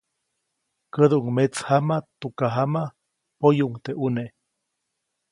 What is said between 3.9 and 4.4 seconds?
ʼune.